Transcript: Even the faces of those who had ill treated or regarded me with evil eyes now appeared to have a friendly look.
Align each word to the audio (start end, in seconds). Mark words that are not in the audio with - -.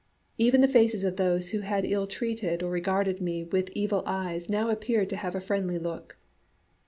Even 0.39 0.61
the 0.61 0.67
faces 0.67 1.03
of 1.03 1.17
those 1.17 1.51
who 1.51 1.59
had 1.59 1.85
ill 1.85 2.07
treated 2.07 2.63
or 2.63 2.71
regarded 2.71 3.21
me 3.21 3.43
with 3.43 3.69
evil 3.75 4.01
eyes 4.07 4.49
now 4.49 4.71
appeared 4.71 5.11
to 5.11 5.15
have 5.15 5.35
a 5.35 5.39
friendly 5.39 5.77
look. 5.77 6.17